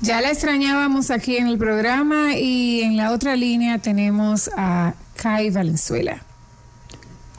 [0.00, 5.50] Ya la extrañábamos aquí en el programa y en la otra línea tenemos a Kai
[5.50, 6.22] Valenzuela.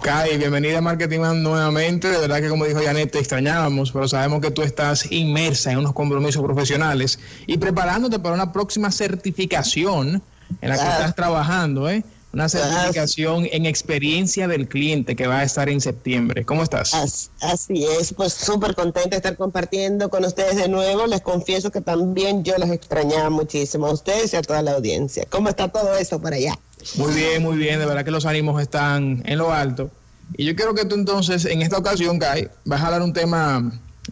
[0.02, 2.10] Kai, bienvenida a Marketing Man nuevamente.
[2.10, 5.78] De verdad que como dijo Janet, te extrañábamos, pero sabemos que tú estás inmersa en
[5.78, 10.22] unos compromisos profesionales y preparándote para una próxima certificación
[10.62, 12.04] en la que estás trabajando, ¿eh?
[12.32, 16.46] Una certificación en experiencia del cliente que va a estar en septiembre.
[16.46, 16.94] ¿Cómo estás?
[17.42, 21.08] Así, es, pues súper contenta de estar compartiendo con ustedes de nuevo.
[21.08, 25.26] Les confieso que también yo las extrañaba muchísimo a ustedes y a toda la audiencia.
[25.30, 26.54] ¿Cómo está todo eso por allá?
[26.96, 27.80] Muy bien, muy bien.
[27.80, 29.90] De verdad que los ánimos están en lo alto.
[30.38, 33.72] Y yo quiero que tú entonces, en esta ocasión, Kai, vas a hablar un tema,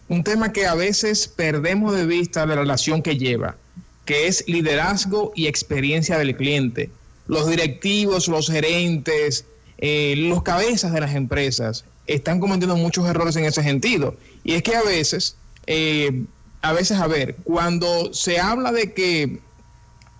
[0.09, 3.55] un tema que a veces perdemos de vista de la relación que lleva,
[4.05, 6.89] que es liderazgo y experiencia del cliente
[7.27, 9.45] los directivos, los gerentes,
[9.77, 14.15] eh, los cabezas de las empresas están cometiendo muchos errores en ese sentido.
[14.43, 15.35] Y es que a veces,
[15.67, 16.23] eh,
[16.61, 19.39] a veces, a ver, cuando se habla de que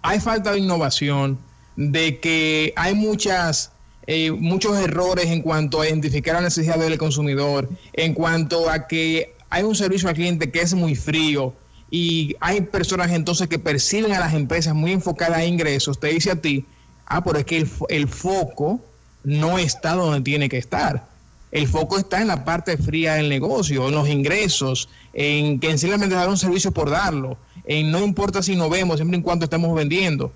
[0.02, 1.40] hay falta de innovación,
[1.76, 3.72] de que hay muchas,
[4.06, 9.34] eh, muchos errores en cuanto a identificar la necesidad del consumidor, en cuanto a que
[9.50, 11.54] hay un servicio al cliente que es muy frío
[11.90, 16.32] y hay personas entonces que perciben a las empresas muy enfocadas a ingresos, te dice
[16.32, 16.66] a ti,
[17.08, 18.82] Ah, pero es que el, foco
[19.24, 21.08] no está donde tiene que estar.
[21.52, 26.16] El foco está en la parte fría del negocio, en los ingresos, en que simplemente
[26.16, 29.74] dar un servicio por darlo, en no importa si no vemos, siempre en cuanto estamos
[29.74, 30.34] vendiendo.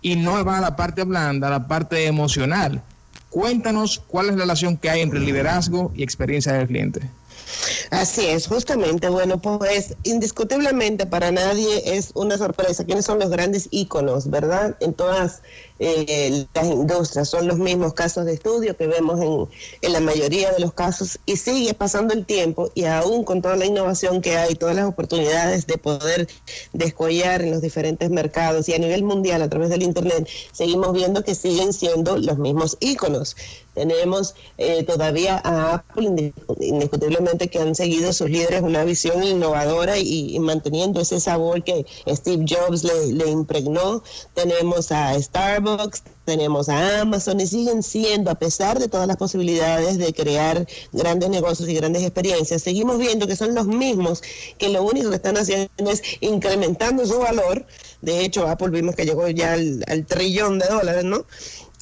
[0.00, 2.82] Y no va a la parte blanda, a la parte emocional.
[3.28, 7.02] Cuéntanos cuál es la relación que hay entre liderazgo y experiencia del cliente.
[7.90, 9.08] Así es, justamente.
[9.08, 12.84] Bueno, pues indiscutiblemente para nadie es una sorpresa.
[12.84, 14.76] ¿Quiénes son los grandes íconos, verdad?
[14.80, 15.42] En todas
[15.80, 17.28] eh, las industrias.
[17.28, 19.48] Son los mismos casos de estudio que vemos en,
[19.80, 23.56] en, la mayoría de los casos y sigue pasando el tiempo y aún con toda
[23.56, 26.28] la innovación que hay, todas las oportunidades de poder
[26.74, 31.24] descollar en los diferentes mercados y a nivel mundial a través del Internet, seguimos viendo
[31.24, 33.34] que siguen siendo los mismos íconos.
[33.74, 40.38] Tenemos eh, todavía a Apple, indiscutiblemente, que han seguido sus líderes una visión innovadora y,
[40.40, 44.02] manteniendo ese sabor que Steve Jobs le, le, impregnó.
[44.34, 45.69] Tenemos a Starbucks,
[46.24, 51.28] tenemos a Amazon y siguen siendo, a pesar de todas las posibilidades de crear grandes
[51.28, 54.22] negocios y grandes experiencias, seguimos viendo que son los mismos
[54.58, 57.66] que lo único que están haciendo es incrementando su valor.
[58.00, 61.24] De hecho, Apple vimos que llegó ya al, trillón de dólares, ¿no?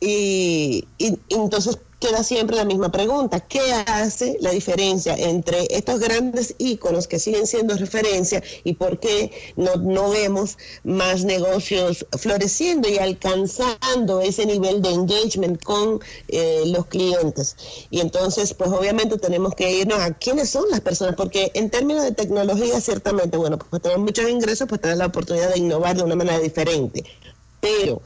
[0.00, 0.87] Y,
[1.28, 7.19] entonces queda siempre la misma pregunta, ¿qué hace la diferencia entre estos grandes íconos que
[7.19, 14.47] siguen siendo referencia y por qué no, no vemos más negocios floreciendo y alcanzando ese
[14.47, 17.56] nivel de engagement con eh, los clientes?
[17.91, 22.04] Y entonces, pues obviamente tenemos que irnos a quiénes son las personas, porque en términos
[22.04, 26.04] de tecnología, ciertamente, bueno, pues tenemos muchos ingresos, pues tenemos la oportunidad de innovar de
[26.04, 27.04] una manera diferente.
[27.60, 28.03] Pero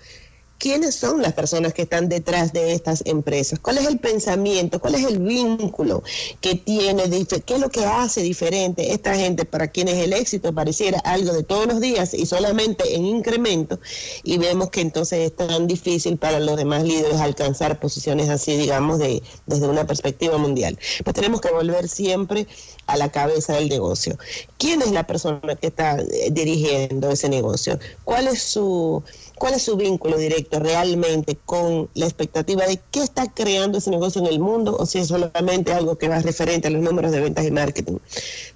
[0.63, 4.95] quiénes son las personas que están detrás de estas empresas, cuál es el pensamiento, cuál
[4.95, 6.05] es el vínculo
[6.41, 11.01] que tiene, qué es lo que hace diferente esta gente para quienes el éxito pareciera
[11.01, 13.81] algo de todos los días y solamente en incremento
[14.23, 19.01] y vemos que entonces es tan difícil para los demás líderes alcanzar posiciones así, digamos,
[19.01, 20.79] de, desde una perspectiva mundial.
[21.03, 22.47] Pues tenemos que volver siempre
[22.87, 24.17] a la cabeza del negocio.
[24.59, 27.81] ¿Quién es la persona que está eh, dirigiendo ese negocio?
[28.05, 29.03] ¿Cuál es su
[29.39, 34.21] cuál es su vínculo directo realmente con la expectativa de qué está creando ese negocio
[34.21, 37.21] en el mundo o si es solamente algo que va referente a los números de
[37.21, 37.99] ventas y marketing.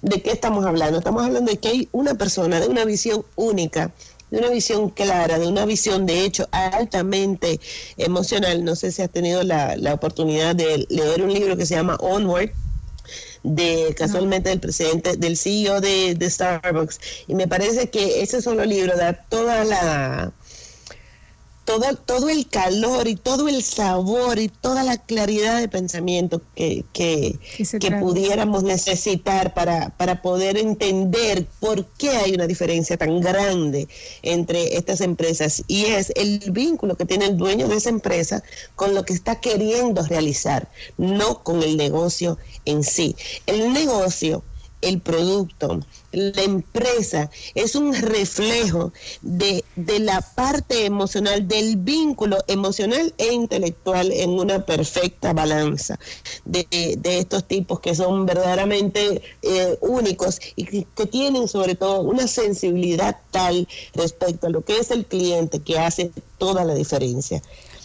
[0.01, 0.97] ¿De qué estamos hablando?
[0.97, 3.91] Estamos hablando de que hay una persona de una visión única
[4.31, 7.59] de una visión clara, de una visión de hecho altamente
[7.97, 8.63] emocional.
[8.63, 12.49] No sé si has tenido la, oportunidad de leer un libro que se llama Onward,
[13.43, 16.99] de casualmente del presidente, del CEO de, de, Starbucks.
[17.27, 20.33] Y me parece que ese solo libro da toda la
[21.67, 26.85] todo, todo el calor y todo el sabor y toda la claridad de pensamiento que,
[26.93, 27.37] que,
[27.99, 33.89] pudiéramos necesitar para, para poder entender por qué hay una diferencia tan grande
[34.21, 38.41] entre estas empresas y es el vínculo que tiene el dueño de esa empresa
[38.77, 43.13] con lo que está queriendo realizar, no con el negocio en sí.
[43.45, 44.41] El negocio
[44.81, 45.79] el producto,
[46.11, 54.31] la empresa, es un reflejo de, la parte emocional, del vínculo emocional e intelectual en
[54.31, 55.99] una perfecta balanza
[56.45, 56.67] de,
[57.03, 63.67] estos tipos que son verdaderamente eh, únicos y que, tienen sobre todo una sensibilidad tal
[63.93, 67.41] respecto a lo que es el cliente que hace toda la diferencia.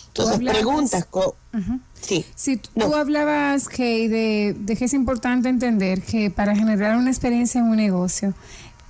[0.09, 1.07] Entonces, preguntas.
[2.03, 2.25] Sí.
[2.35, 7.69] Si tú hablabas, que de, que es importante entender que para generar una experiencia en
[7.69, 8.35] un negocio,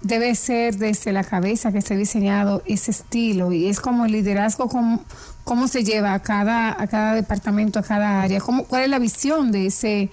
[0.01, 4.69] debe ser desde la cabeza que esté diseñado ese estilo y es como el liderazgo,
[4.69, 5.05] cómo,
[5.45, 8.99] cómo se lleva a cada, a cada departamento, a cada área, cómo, cuál es la
[8.99, 10.11] visión de, ese,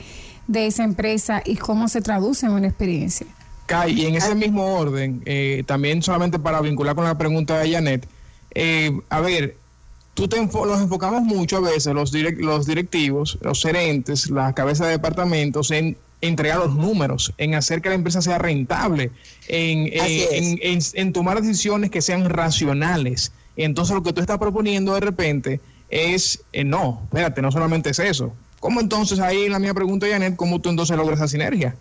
[0.48, 3.26] de esa empresa y cómo se traduce en una experiencia.
[3.66, 7.72] Kai, y en ese mismo orden, eh, también solamente para vincular con la pregunta de
[7.72, 8.08] Janet,
[8.56, 9.58] eh, a ver,
[10.14, 14.94] tú te los enfocamos mucho a veces, los, los directivos, los gerentes, las cabezas de
[14.94, 19.12] departamentos, en entregar los números, en hacer que la empresa sea rentable,
[19.48, 23.32] en, en, tomar decisiones que sean racionales.
[23.56, 28.00] Entonces lo que tú estás proponiendo de repente es, eh, no, espérate, no solamente es
[28.00, 28.34] eso.
[28.60, 31.76] ¿Cómo entonces ahí la mía pregunta, Janet, cómo tú entonces logras esa sinergia?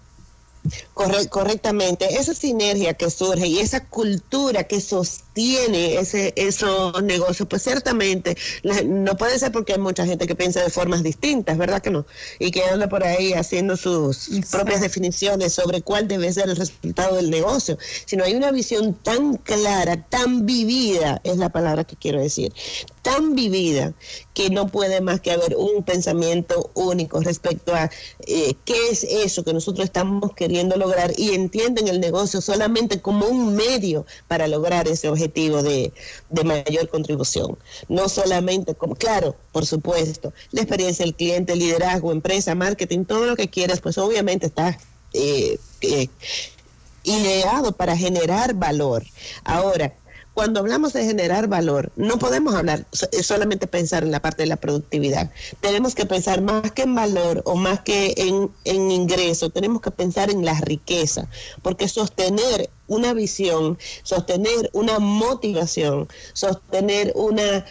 [0.94, 8.36] Correctamente, esa sinergia que surge y esa cultura que sostiene ese esos negocios, pues ciertamente
[8.84, 12.06] no puede ser porque hay mucha gente que piensa de formas distintas, ¿verdad que no?
[12.38, 17.16] Y que anda por ahí haciendo sus propias definiciones sobre cuál debe ser el resultado
[17.16, 22.20] del negocio, sino hay una visión tan clara, tan vivida, es la palabra que quiero
[22.20, 22.52] decir,
[23.08, 23.94] tan vivida
[24.34, 27.90] que no puede más que haber un pensamiento único respecto a
[28.26, 33.26] eh, qué es eso que nosotros estamos queriendo lograr y entienden el negocio solamente como
[33.26, 35.90] un medio para lograr ese objetivo de,
[36.44, 37.56] mayor contribución.
[37.88, 43.36] No solamente como, claro, por supuesto, la experiencia del cliente, liderazgo, empresa, marketing, todo lo
[43.36, 44.78] que quieras, pues obviamente está...
[45.14, 46.08] Eh, eh,
[47.04, 49.02] ideado para generar valor.
[49.44, 49.94] Ahora,
[50.38, 54.46] cuando hablamos de generar valor, no podemos hablar eh, solamente pensar en la parte de
[54.46, 55.32] la productividad.
[55.60, 59.90] Tenemos que pensar más que en valor o más que en, en ingreso, tenemos que
[59.90, 61.28] pensar en la riqueza,
[61.60, 67.66] porque sostener una visión, sostener una motivación, sostener una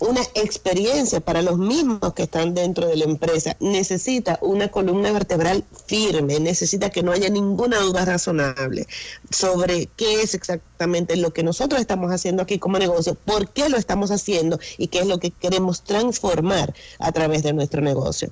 [0.00, 3.54] una experiencia para los mismos que están dentro de la empresa.
[3.60, 8.86] Necesita una columna vertebral firme, necesita que no haya ninguna duda razonable
[9.30, 10.69] sobre qué es exactamente
[11.16, 15.00] lo que nosotros estamos haciendo aquí como negocio, por qué lo estamos haciendo y qué
[15.00, 18.30] es lo que queremos transformar a través de nuestro negocio.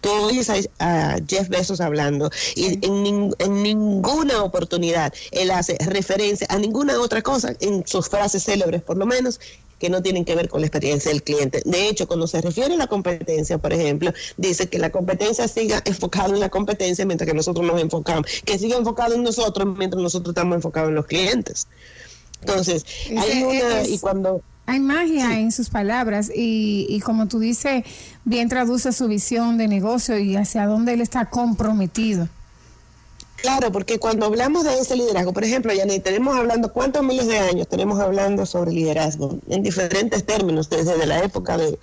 [0.00, 6.58] Tú oyes a, Jeff Bezos hablando y en, en ninguna oportunidad él hace referencia a
[6.58, 9.40] ninguna otra cosa, en sus frases célebres por lo menos,
[9.80, 11.62] que no tienen que ver con la experiencia del cliente.
[11.64, 15.82] De hecho, cuando se refiere a la competencia, por ejemplo, dice que la competencia siga
[15.84, 20.00] enfocada en la competencia mientras que nosotros nos enfocamos, que siga enfocado en nosotros mientras
[20.00, 21.66] nosotros estamos enfocados en los clientes.
[22.40, 22.84] Entonces,
[23.16, 24.42] hay una, y cuando...
[24.66, 27.82] Hay magia en sus palabras y, y como tú dices,
[28.24, 32.28] bien traduce su visión de negocio y hacia dónde él está comprometido.
[33.42, 37.38] Claro, porque cuando hablamos de ese liderazgo, por ejemplo, ya tenemos hablando, ¿cuántos miles de
[37.38, 39.38] años tenemos hablando sobre liderazgo?
[39.48, 41.78] En diferentes términos, desde la época de,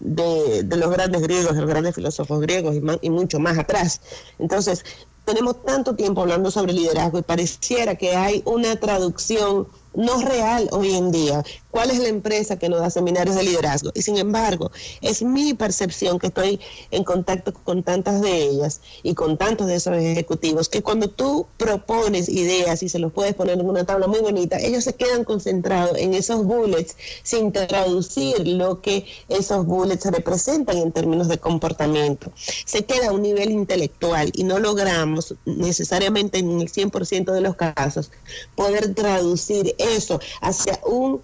[0.00, 4.00] de, los grandes griegos, de los grandes filósofos griegos y, y mucho más atrás.
[4.38, 4.84] Entonces,
[5.24, 10.94] tenemos tanto tiempo hablando sobre liderazgo y pareciera que hay una traducción no real hoy
[10.94, 11.42] en día.
[11.76, 13.90] ¿Cuál es la empresa que nos da seminarios de liderazgo?
[13.94, 14.70] Y sin embargo,
[15.02, 16.58] es mi percepción que estoy
[16.90, 21.46] en contacto con tantas de ellas y con tantos de esos ejecutivos, que cuando tú
[21.58, 25.24] propones ideas y se los puedes poner en una tabla muy bonita, ellos se quedan
[25.24, 32.32] concentrados en esos bullets sin traducir lo que esos bullets representan en términos de comportamiento.
[32.64, 37.54] Se queda a un nivel intelectual y no logramos necesariamente en el 100% de los
[37.54, 38.10] casos
[38.54, 41.20] poder traducir eso hacia un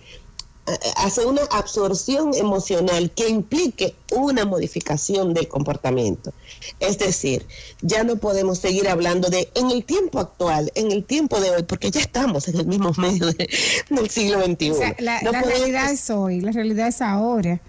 [0.97, 6.33] hacia una absorción emocional que implique una modificación del comportamiento.
[6.79, 7.47] Es decir,
[7.81, 11.63] ya no podemos seguir hablando de en el tiempo actual, en el tiempo de hoy,
[11.65, 14.73] porque ya estamos en el mismo medio del siglo XXI.
[14.99, 17.61] la, realidad es hoy, la realidad es ahora.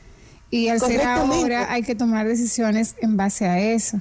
[0.51, 3.99] Y al ser ahora hay que tomar decisiones en base a eso.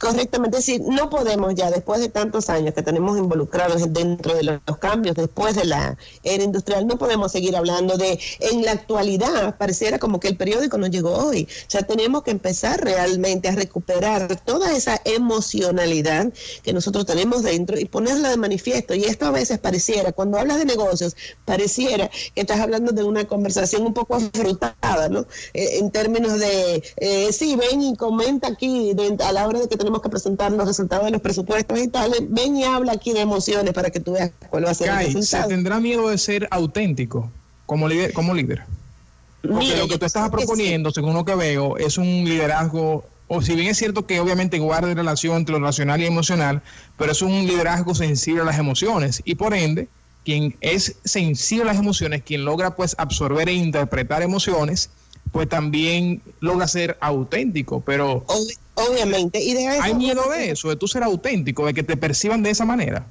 [0.00, 4.44] Correctamente, es decir, no podemos ya, después de tantos años que tenemos involucrados dentro de
[4.44, 9.58] los cambios, después de la era industrial, no podemos seguir hablando de, en la actualidad,
[9.58, 11.46] pareciera como que el periódico no llegó hoy.
[11.66, 17.78] O sea, tenemos que empezar realmente a recuperar toda esa emocionalidad que nosotros tenemos dentro
[17.78, 18.94] y ponerla de manifiesto.
[18.94, 21.14] Y esto a veces pareciera, cuando hablas de negocios,
[21.44, 25.26] pareciera que estás hablando de una conversación un poco afrutada, ¿no?
[25.52, 29.76] Eh, en términos de, eh, sí, ven y comenta aquí a la hora de que
[29.76, 32.12] tenemos que presentar los resultados de los presupuestos y tal.
[32.28, 35.06] Ven y habla aquí de emociones para que tú veas cuál va a ser el
[35.06, 35.42] resultado.
[35.42, 37.30] ¿Se tendrá miedo de ser auténtico
[37.66, 38.12] como líder?
[38.12, 38.62] Como líder?
[39.42, 43.54] Porque lo que tú estás proponiendo, según lo que veo, es un liderazgo, o si
[43.54, 46.62] bien es cierto que obviamente guarda relación entre lo racional y emocional,
[46.98, 49.88] pero es un liderazgo sensible a las emociones y por ende,
[50.24, 54.90] quien es sensible a las emociones, quien logra pues absorber e interpretar emociones,
[55.32, 58.24] pues también logra ser auténtico, pero...
[58.88, 59.42] Obviamente.
[59.42, 62.64] Y ¿Hay miedo de eso, de tú ser auténtico, de que te perciban de esa
[62.64, 63.06] manera?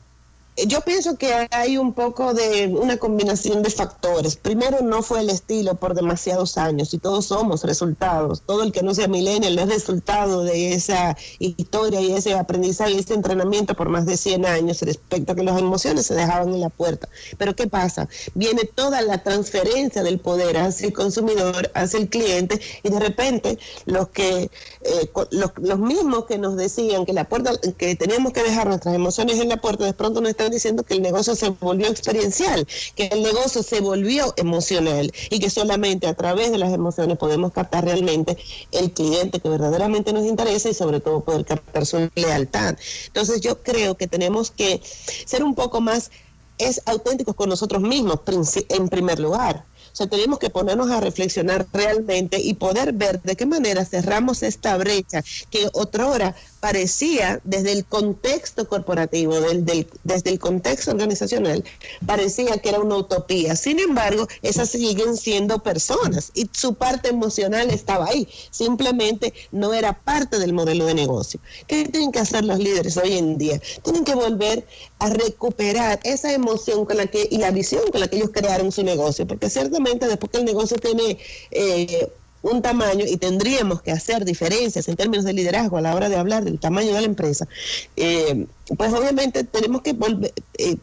[0.68, 4.36] Yo pienso que hay un poco de una combinación de factores.
[4.36, 8.42] Primero, no fue el estilo por demasiados años y todos somos resultados.
[8.42, 13.00] Todo el que no sea millennial es resultado de esa historia y ese aprendizaje y
[13.00, 16.62] ese entrenamiento por más de 100 años respecto a que las emociones se dejaban en
[16.62, 17.08] la puerta.
[17.38, 18.10] Pero ¿qué pasa?
[18.34, 23.60] Viene toda la transferencia del poder hacia el consumidor, hacia el cliente y de repente
[23.86, 24.50] los que
[24.82, 28.96] eh, los, los mismos que nos decían que la puerta que teníamos que dejar nuestras
[28.96, 32.68] emociones en la puerta de pronto no están diciendo que el negocio se volvió experiencial,
[32.96, 37.52] que el negocio se volvió emocional y que solamente a través de las emociones podemos
[37.52, 38.38] captar realmente
[38.72, 42.76] el cliente que verdaderamente nos interesa y sobre todo poder captar su lealtad.
[43.08, 44.82] Entonces yo creo que tenemos que
[45.26, 46.12] ser un poco más
[46.60, 48.20] es auténticos con nosotros mismos
[48.68, 49.66] en primer lugar.
[49.92, 54.44] O sea, tenemos que ponernos a reflexionar realmente y poder ver de qué manera cerramos
[54.44, 61.64] esta brecha que otrora parecía desde el contexto corporativo, del, desde el contexto organizacional,
[62.06, 63.56] parecía que era una utopía.
[63.56, 68.28] Sin embargo, esas siguen siendo personas y su parte emocional estaba ahí.
[68.52, 71.40] Simplemente no era parte del modelo de negocio.
[71.68, 73.62] ¿Qué tienen que hacer los líderes hoy en día?
[73.84, 74.66] Tienen que volver
[75.00, 78.72] a recuperar esa emoción con la que y la visión con la que ellos crearon
[78.72, 81.18] su negocio, porque ciertamente después que el negocio tiene
[81.52, 86.10] eh, un tamaño y tendríamos que hacer diferencias en términos de liderazgo a la hora
[86.10, 87.48] de hablar del tamaño de la empresa,
[87.96, 88.46] eh,
[88.78, 90.78] pues obviamente tenemos que volver, eh,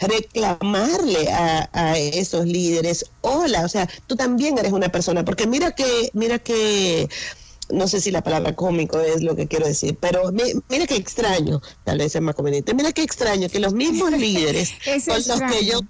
[0.00, 5.72] reclamarle a, a, esos líderes, hola, o sea, tú también eres una persona, porque mira
[5.72, 7.08] que, mira que,
[7.70, 11.60] no sé si la palabra cómico es lo que quiero decir, pero mira qué extraño,
[11.84, 14.72] tal vez es más conveniente, mira qué extraño que los mismos líderes
[15.06, 15.80] con los que yo...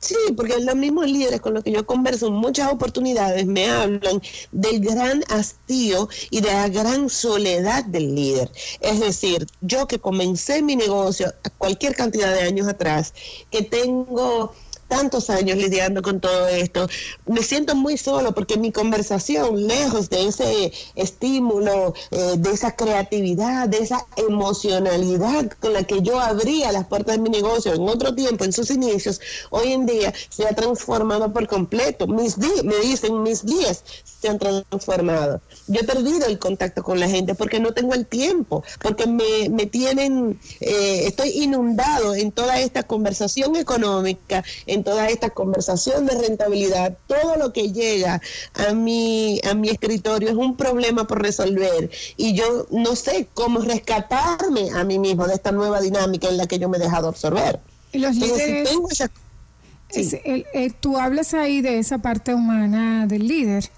[0.00, 4.22] Sí, porque los mismos líderes con los que yo converso en muchas oportunidades me hablan
[4.52, 8.50] del gran hastío y de la gran soledad del líder.
[8.80, 13.12] Es decir, yo que comencé mi negocio cualquier cantidad de años atrás,
[13.50, 14.52] que tengo
[14.88, 16.88] tantos años lidiando con todo esto,
[17.26, 23.68] me siento muy solo porque mi conversación, lejos de ese estímulo, eh, de esa creatividad,
[23.68, 28.14] de esa emocionalidad con la que yo abría las puertas de mi negocio en otro
[28.14, 32.06] tiempo, en sus inicios, hoy en día se ha transformado por completo.
[32.06, 33.84] Mis me dicen, mis días
[34.20, 35.40] se han transformado.
[35.66, 39.48] Yo he perdido el contacto con la gente porque no tengo el tiempo, porque me,
[39.50, 46.18] me tienen, eh, estoy inundado en toda esta conversación económica, en toda esta conversación de
[46.18, 48.20] rentabilidad, todo lo que llega
[48.54, 53.60] a mi, a mi escritorio es un problema por resolver y yo no sé cómo
[53.60, 57.08] rescatarme a mí mismo de esta nueva dinámica en la que yo me he dejado
[57.08, 57.60] absorber.
[57.92, 58.68] Y los líderes,
[59.90, 63.70] eh, tú hablas ahí de esa parte humana del líder,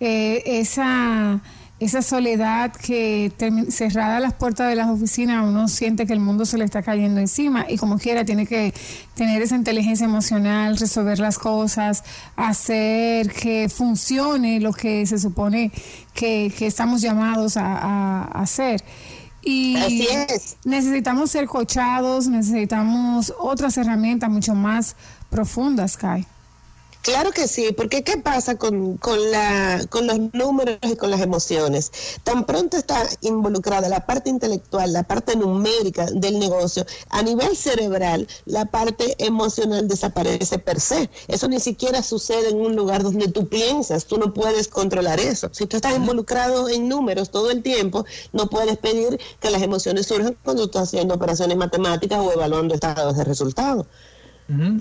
[0.00, 1.42] eh, esa
[1.80, 3.32] esa soledad que
[3.70, 7.20] cerrada las puertas de las oficinas uno siente que el mundo se le está cayendo
[7.20, 8.74] encima y como quiera tiene que
[9.14, 12.04] tener esa inteligencia emocional, resolver las cosas,
[12.36, 15.72] hacer que funcione lo que se supone
[16.12, 18.84] que, estamos llamados a, hacer.
[19.42, 19.78] Y
[20.64, 24.96] necesitamos ser cochados, necesitamos otras herramientas mucho más
[25.30, 26.26] profundas, Kai.
[27.02, 31.22] Claro que sí, porque ¿qué pasa con, con, la, con los números y con las
[31.22, 31.90] emociones?
[32.24, 38.28] Tan pronto está involucrada la parte intelectual, la parte numérica del negocio, a nivel cerebral,
[38.44, 41.08] la parte emocional desaparece per se.
[41.26, 45.48] Eso ni siquiera sucede en un lugar donde tú piensas, tú no puedes controlar eso.
[45.52, 50.06] Si tú estás involucrado en números todo el tiempo, no puedes pedir que las emociones
[50.06, 53.86] surjan cuando estás haciendo operaciones matemáticas o evaluando estados de resultados.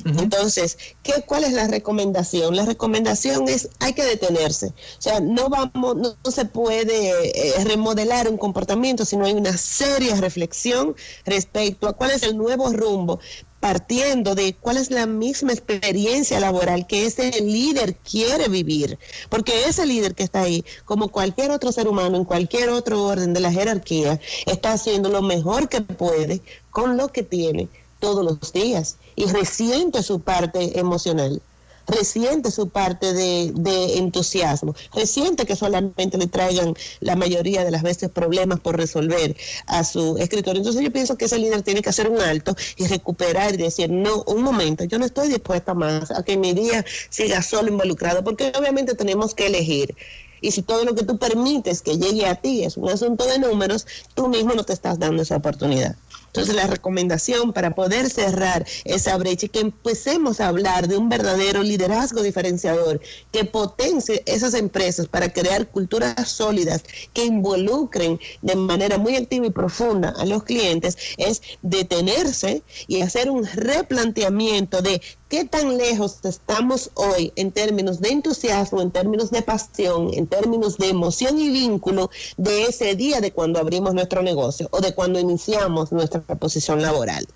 [0.05, 2.55] Entonces, ¿qué, ¿cuál es la recomendación?
[2.55, 4.67] La recomendación es hay que detenerse.
[4.67, 10.15] O sea, no vamos, no, se puede eh, remodelar un comportamiento, sino hay una seria
[10.15, 10.95] reflexión
[11.25, 13.19] respecto a cuál es el nuevo rumbo
[13.59, 18.97] partiendo de cuál es la misma experiencia laboral que ese líder quiere vivir,
[19.29, 23.33] porque ese líder que está ahí, como cualquier otro ser humano en cualquier otro orden
[23.33, 27.67] de la jerarquía, está haciendo lo mejor que puede con lo que tiene
[27.99, 31.41] todos los días y resiente su parte emocional,
[31.89, 38.09] resiente su parte de, entusiasmo, resiente que solamente le traigan la mayoría de las veces
[38.09, 40.59] problemas por resolver a su escritorio.
[40.59, 43.89] Entonces yo pienso que ese líder tiene que hacer un alto y recuperar y decir,
[43.89, 48.23] no, un momento, yo no estoy dispuesta más a que mi día siga solo involucrado,
[48.23, 49.95] porque obviamente tenemos que elegir.
[50.41, 53.39] Y si todo lo que tú permites que llegue a ti es un asunto de
[53.39, 55.95] números, tú mismo no te estás dando esa oportunidad.
[56.29, 61.09] Entonces la recomendación para poder cerrar esa brecha y que empecemos a hablar de un
[61.09, 66.83] verdadero liderazgo diferenciador que potencie esas empresas para crear culturas sólidas
[67.13, 73.29] que involucren de manera muy activa y profunda a los clientes es detenerse y hacer
[73.31, 79.43] un replanteamiento de qué tan lejos estamos hoy en términos de entusiasmo, en términos de
[79.43, 84.67] pasión, en términos de emoción y vínculo de ese día de cuando abrimos nuestro negocio
[84.71, 87.27] o de cuando iniciamos nuestra posición laboral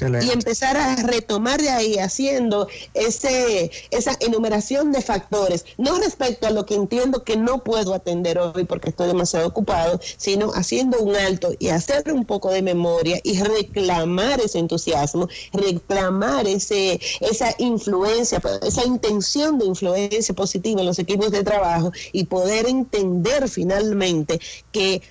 [0.00, 6.50] y empezar a retomar de ahí haciendo ese, esa enumeración de factores, no respecto a
[6.50, 11.16] lo que entiendo que no puedo atender hoy porque estoy demasiado ocupado, sino haciendo un
[11.16, 18.40] alto y hacer un poco de memoria y reclamar ese entusiasmo, reclamar ese, esa influencia,
[18.62, 24.40] esa intención de influencia positiva en los equipos de trabajo y poder entender finalmente
[24.72, 25.02] que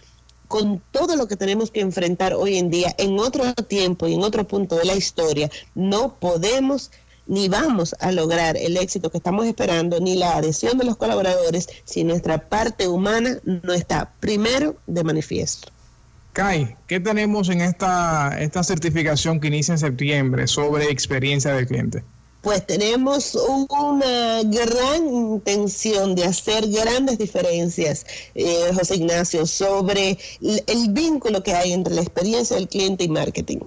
[0.48, 4.24] con todo lo que tenemos que enfrentar hoy en día, en otro tiempo y en
[4.24, 6.92] otro punto de la historia, no podemos
[7.28, 11.68] ni vamos a lograr el éxito que estamos esperando, ni la adhesión de los colaboradores,
[11.84, 15.70] si nuestra parte humana no está primero de manifiesto.
[16.34, 22.04] Kai, ¿qué tenemos en esta, esta certificación que inicia en septiembre sobre experiencia del cliente?
[22.42, 31.44] Pues tenemos una gran intención de hacer grandes diferencias, eh, José Ignacio, sobre el vínculo
[31.44, 33.60] que hay entre la experiencia del cliente y marketing.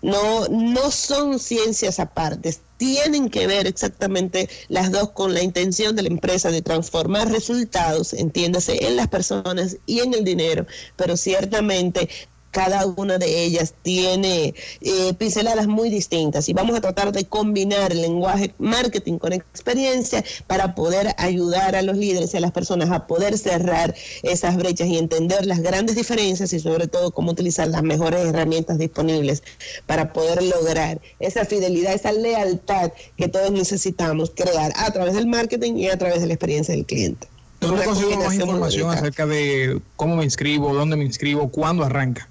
[0.00, 6.02] No, no son ciencias aparte, tienen que ver exactamente las dos con la intención de
[6.02, 10.66] la empresa de transformar resultados, entiéndase, en las personas y en el dinero,
[10.96, 12.08] pero ciertamente
[12.52, 17.92] cada una de ellas tiene eh, pinceladas muy distintas y vamos a tratar de combinar
[17.92, 22.90] el lenguaje marketing con experiencia para poder ayudar a los líderes y a las personas
[22.90, 27.66] a poder cerrar esas brechas y entender las grandes diferencias y sobre todo cómo utilizar
[27.68, 29.42] las mejores herramientas disponibles
[29.86, 35.76] para poder lograr esa fidelidad, esa lealtad que todos necesitamos crear a través del marketing
[35.76, 37.26] y a través de la experiencia del cliente.
[37.60, 42.28] ¿Dónde consigo más información acerca de cómo me inscribo, dónde me inscribo, cuándo arranca?